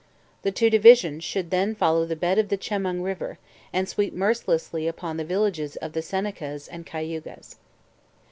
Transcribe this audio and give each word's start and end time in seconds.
The 0.41 0.49
two 0.51 0.71
divisions 0.71 1.23
should 1.23 1.51
then 1.51 1.75
follow 1.75 2.07
the 2.07 2.15
bed 2.15 2.39
of 2.39 2.49
the 2.49 2.57
Chemung 2.57 3.03
river, 3.03 3.37
and 3.71 3.87
sweep 3.87 4.15
mercilessly 4.15 4.87
upon 4.87 5.17
the 5.17 5.23
villages 5.23 5.75
of 5.75 5.93
the 5.93 6.01
Senecas 6.01 6.67
and 6.67 6.87
Cayugas. 6.87 7.57